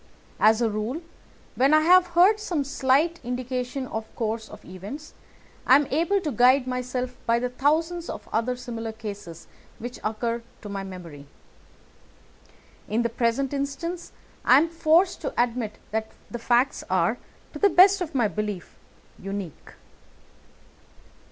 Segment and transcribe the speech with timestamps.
[0.39, 1.03] As a rule,
[1.53, 5.13] when I have heard some slight indication of the course of events,
[5.67, 9.45] I am able to guide myself by the thousands of other similar cases
[9.77, 11.27] which occur to my memory.
[12.89, 14.11] In the present instance
[14.43, 17.19] I am forced to admit that the facts are,
[17.53, 18.79] to the best of my belief,
[19.19, 19.75] unique."